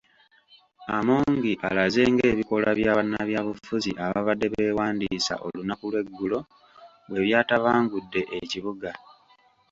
[0.97, 6.39] Amongi alaze ng'ebikolwa bya bannabyabufuzi ababadde beewandiisa olunaku lw'eggulo
[7.09, 8.91] bwebyatabangudde ekibuga.